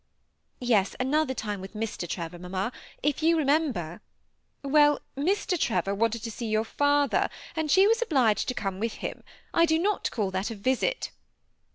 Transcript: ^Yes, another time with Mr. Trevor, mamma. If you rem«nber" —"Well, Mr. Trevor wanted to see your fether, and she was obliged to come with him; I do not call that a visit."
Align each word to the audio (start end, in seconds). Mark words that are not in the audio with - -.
^Yes, 0.59 0.95
another 0.99 1.35
time 1.35 1.61
with 1.61 1.73
Mr. 1.75 2.09
Trevor, 2.09 2.39
mamma. 2.39 2.71
If 3.03 3.21
you 3.21 3.37
rem«nber" 3.37 3.99
—"Well, 4.63 4.99
Mr. 5.15 5.59
Trevor 5.59 5.93
wanted 5.93 6.23
to 6.23 6.31
see 6.31 6.47
your 6.47 6.65
fether, 6.65 7.29
and 7.55 7.69
she 7.69 7.85
was 7.85 8.01
obliged 8.01 8.47
to 8.47 8.55
come 8.55 8.79
with 8.79 8.93
him; 9.05 9.21
I 9.53 9.67
do 9.67 9.77
not 9.77 10.09
call 10.09 10.31
that 10.31 10.49
a 10.49 10.55
visit." 10.55 11.11